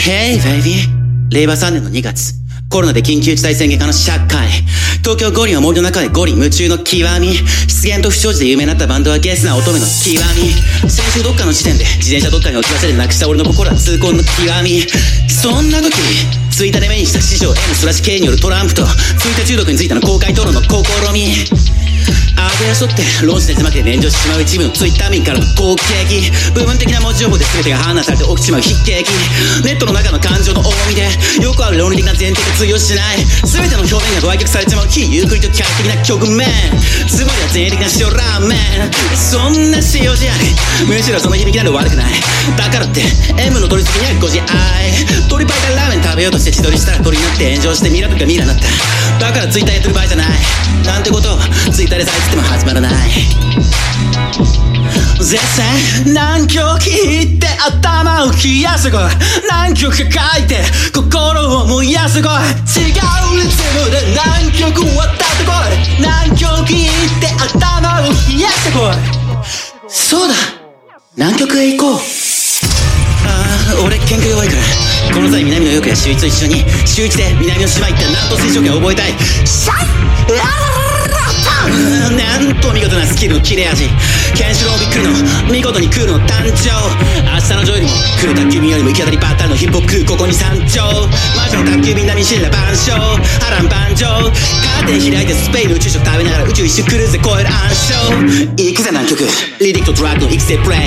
[0.00, 0.88] Hey baby.
[1.28, 2.32] 令和3年の2月。
[2.70, 4.48] コロナで緊急事態宣言下の社会。
[5.04, 7.36] 東京五輪は森の中で五輪夢中の極み。
[7.68, 10.88] 失言と不祥事で有名になったバンドはゲスな乙女の極み。
[10.88, 14.80] 先週どっかの時点で自転車どっかに置き忘れてなくした俺の心は痛恨の極み。
[15.28, 15.92] そんな時
[16.50, 21.89] ツイッターで目にした師匠 M スラッシュ K によるトランプとツイッター中毒についての公開討論の試み。
[22.70, 29.10] アゲアソって論旨で狭くて炎上してしまう一部のツイッター民からの攻撃部分的な文字情報で全てが判断されて起きちまう筆記
[29.66, 31.10] ネットの中の感情の重みで
[31.42, 36.46] よくある論理的な前提が通用しない全ての表現が売却されちまう非ゆっくりと客的な局面
[37.10, 40.34] つまりは前衛的な塩ラーメンそんな塩じゃ
[40.86, 42.22] むしろその響きなど悪くない
[42.54, 43.02] だからって
[43.34, 44.94] M の取り付けにはご自愛
[46.20, 48.68] べようとして自撮りしたら鳥になって炎上してミラとかミラになった
[49.24, 50.28] だからツイッターやってる場合じゃない
[50.84, 51.38] なんてことを
[51.72, 52.92] ツイッターでさえつっても始まらない
[55.16, 59.02] 絶対南極行って頭を冷やすごい
[59.48, 60.08] 南極書い
[60.44, 60.60] て
[60.92, 63.00] 心を燃やすごい違う
[63.40, 69.20] リズムで南極渡ってこい南極行って頭を冷やしてこい
[69.88, 70.34] そうだ。
[71.16, 72.19] 南極へ行こう。
[75.12, 79.12] この際南のよくや秀一と一緒に週一で南の島行って南東水蒸気を覚えたい。
[79.44, 79.90] シャイ
[82.16, 83.88] なんと見事なスキルの切れ味。
[84.34, 85.12] ケンシロウびっくりの
[85.52, 86.70] 見事にクールの誕生
[87.26, 88.69] 明日のジョイよりも来るた君
[89.00, 90.84] き当たりバターのヒップホップここに山頂
[91.32, 94.06] 魔女の宅急便並み死んだ万象波乱万丈
[94.60, 97.96] カーテン開いてスペインの宇宙食食べながら宇宙一周クルーズで超える暗唱
[98.60, 99.24] 行くぜ南極
[99.60, 100.80] リディクトドラッグの育成プレイ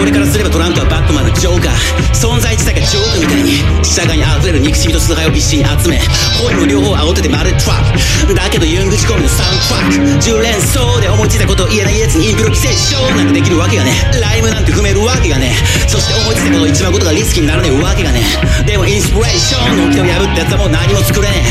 [0.00, 1.62] 俺からすればトランクはバットマンのジョー。
[1.62, 1.74] カー
[2.14, 6.00] 存在自体がジョークみたいに社会に溢れる憎しみと崇拝を必死に集め
[6.42, 13.16] ホイも両方煽っててまるでトラップだけどユング仕込みのサウンドトラック10連想で思いついたことを言えないやつにインプロ規制ショー。
[13.16, 13.92] なんかできるわけがね。
[14.20, 15.54] ライムなんて踏めるわけがね。
[15.86, 18.22] そして思いついたことを一番ことがリスキーにならねえわけがね
[18.66, 21.44] でもインスピレーションの掟を破ったやつはもう何も作れね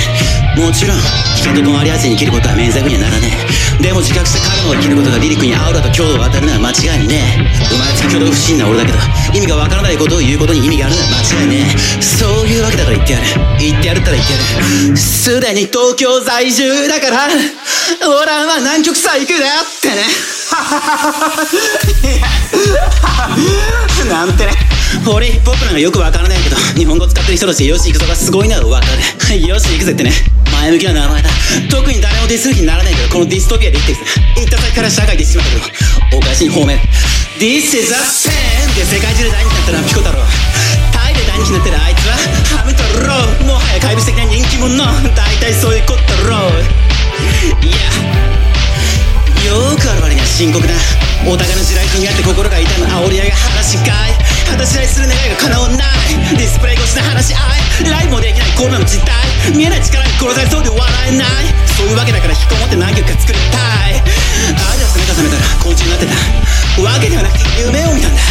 [0.57, 0.59] え。
[0.59, 0.97] もちろん
[1.37, 3.37] 危険と隣り合わせに生きることは免罪符にはならね
[3.79, 3.83] え。
[3.83, 7.45] でも自覚した彼の生きることがリリックにアウラと強度を与えるなら間違いねえ。
[7.69, 8.97] 生まれつき挙動不審な俺だけど
[9.37, 11.77] 意味がわからないことを言うことに意味があるのは間違いねえ。
[12.01, 13.25] そういうわけだから言ってやる。
[13.59, 14.39] 言ってやるったら言ってや
[14.89, 14.97] る。
[14.97, 17.27] すでに東京在住だから
[18.01, 20.01] 俺は南極さ行くだよってね。
[24.09, 24.72] なんてね。
[25.07, 28.87] 俺ヒップホップなんかよくわからないけど日本語使ってる人としよし行くぞがすごいならわか
[29.29, 29.41] る。
[29.41, 30.11] よし行くぜってね。
[30.51, 31.29] 前向きな名前だ。
[31.69, 34.05] 特に誰もディスる気にならないけどこのディストピアで生きていく
[34.39, 35.71] 行った先から社会でしまったけ
[36.11, 36.79] どお返しに方面。
[37.39, 40.23] This is a pen で世界中で大人気になったのはピコ太郎。
[40.93, 42.15] タイで大人気になってるあいつは
[42.57, 43.45] ハム太郎。
[43.45, 44.77] もはや怪物的な人気者。
[45.15, 45.99] 大体そういうこと
[46.29, 46.63] だろう。
[47.65, 47.77] いや。
[49.43, 50.73] よくある割には深刻だ
[51.27, 54.32] お互いの地雷組み合って心が痛む煽り合いが話し合い。
[54.49, 59.15] 果たし合いする願いが叶わないディスプレイ越しの話し合いライブもできないコロナの実態
[59.55, 61.27] 見えない力に殺されそうで笑えない
[61.77, 63.57] そういうわけだから引きこもって何曲か作りた
[63.89, 64.03] い
[64.59, 68.21] ああじゃ冷めた冷めたら昆虫になってたわけではなくて夢を見たんだ。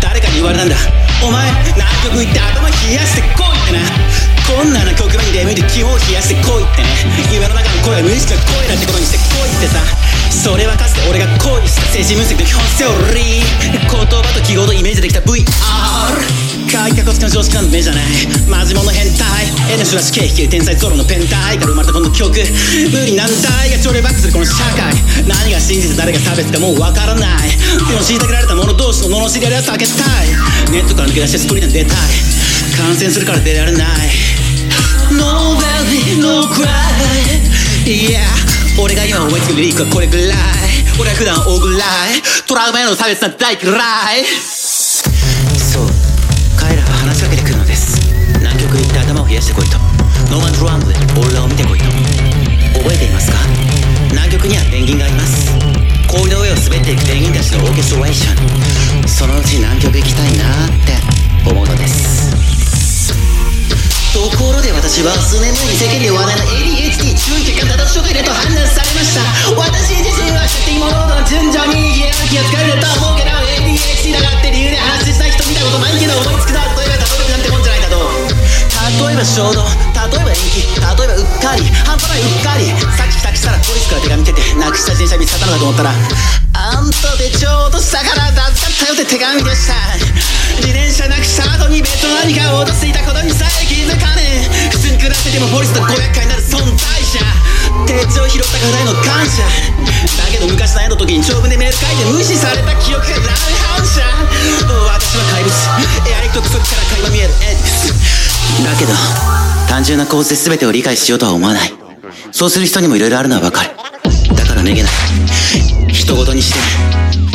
[0.00, 0.76] 誰かに言われたんだ。
[1.22, 3.82] お前南極行って頭冷やしてこいってな
[4.46, 6.88] こんなな局面に出向いて肝を冷やしてこいってね。
[7.34, 9.80] 夢の中声は無意識の声だってことにしてこいってさ
[10.30, 15.44] それはかつて俺が恋した精神分析の基本セオリー言葉と記号とイメージできた VR
[16.70, 18.04] 開脚式の常識なんて目じゃない
[18.48, 22.30] マジモノ変態 N シュラシ K 引ける天才ゾロのペンタイから生まれたこの曲
[22.94, 24.94] 無理難題が朝礼バックするこの社会
[25.26, 30.30] 何が真実誰が差別かもうわからないでも虐げられた者同士の罵り合いは避けたい
[30.70, 31.98] ネットから抜け出してストリートに出たい
[32.78, 33.88] 感染するから出られない
[35.10, 35.49] No
[37.84, 38.20] Yeah
[38.78, 40.36] 俺が今思いつくリリックはこれぐらい。
[41.00, 42.22] 俺は普段大ぐらい。
[42.46, 43.72] トラウマへの差別なんて大嫌
[44.16, 44.24] い。
[44.24, 45.88] そう。
[46.56, 47.98] 彼らは話しかけてくるのです。
[48.38, 49.76] 南極行って頭を冷やしてこいと。
[50.30, 51.84] ノーマンズランドで俺らを見てこいと。
[52.80, 53.38] 覚えていますか？
[54.12, 55.50] 南極にはペンギンがいます。
[56.08, 58.32] 氷の上を滑っていくペンギンたちのオーケストレーショ
[59.04, 59.08] ン。
[59.08, 60.96] そのうち南極行きたいなって
[61.48, 62.30] 思うのです。
[64.14, 69.24] ところで私は数年前に世間で話題のエリアに注意欠陥多発障害だと判断されました。
[69.56, 78.00] 私自身は知っているもの順序にヒエラルキーを使えると思うけど ADHD だからって理由で話した人見たことないけど思いつくな例えば例えばなんてもんじゃないだと。
[78.00, 82.66] 例えば衝動例えば延期例えばうっかり半端ないうっかり
[82.96, 85.92] さっき帰宅したらポリスから手紙来てなくした自転車見つかったのかと思ったら
[86.52, 89.74] あんたでちょうど下から助かったよって手紙でした。
[90.60, 94.68] 自転車なくした後に別の何かを落としていたことにさえ気づかねえ。
[94.68, 96.19] 普通に下っててもポリスと500回
[98.78, 99.42] への感謝
[100.18, 103.34] だけど昔の絵の時に長文でメール書いて無視された記憶が乱
[103.74, 104.02] 反射
[104.94, 105.50] 私は怪物
[106.10, 108.20] エアリックとクソから会話見えるエディクス
[108.80, 108.92] けど、
[109.68, 111.70] 単純な構図で全てを理解しようとは思わない。
[112.32, 113.70] そうする人にも色々あるのはわかる。
[114.34, 114.92] だからめげない。
[115.92, 116.58] 人事にして、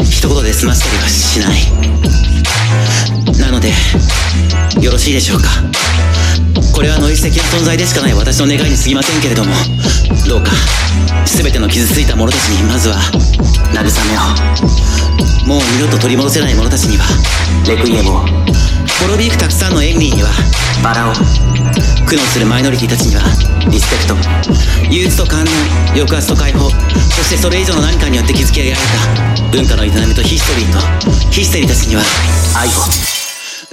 [0.03, 3.39] 一言で済ましたりはしない。
[3.39, 3.73] なので、
[4.81, 5.49] よろしいでしょうか。
[6.73, 9.53] これはノイズ的な存在でしかない私の願いに過ぎませんけれども、
[10.27, 10.51] どうか、
[12.15, 12.95] 者たちにまずは、
[13.73, 15.47] 慰めを。
[15.47, 17.05] もう二度と取り戻せない者たちには、
[17.67, 18.19] レクイエムを。
[18.99, 20.29] 滅びゆくたくさんのエンリーには、
[20.83, 21.13] バラを。
[22.05, 23.21] 苦悩するマイノリティたちには、
[23.69, 24.15] リスペクト。
[24.89, 25.53] 憂鬱と観念、
[25.97, 26.69] 抑圧と解放。
[26.69, 32.03] そしてそれ以上の何かによって築き上げられた、文化の営みとヒストリーと、ヒステリーたちには、
[32.55, 32.71] 愛を。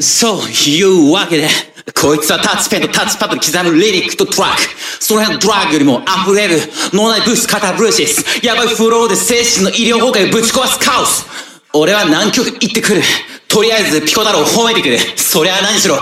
[0.00, 1.48] そういうわけで、
[1.94, 4.62] こいつはタッチペンとタッチパッドに刻むリリックとトラック。
[5.00, 6.60] その辺のドラッグよりも溢れる
[6.92, 8.46] 脳内物質カタブルシス。
[8.46, 11.26] やばいフローで精神の医療崩壊をぶち壊すカオス。
[11.72, 13.02] 俺は南極行ってくる。
[13.48, 14.98] とりあえずピコ太郎を褒めてくれ。
[14.98, 15.96] そりゃ何しろ。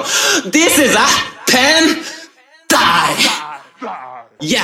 [0.51, 1.01] This is a
[1.47, 2.03] pen
[2.69, 3.41] die!
[4.41, 4.63] Yeah!